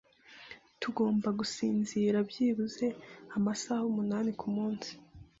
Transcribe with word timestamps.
Tugomba 0.81 1.29
gusinzira 1.39 2.17
byibuze 2.29 2.85
amasaha 3.37 3.83
umunani 3.91 4.31
kumunsi. 4.39 4.91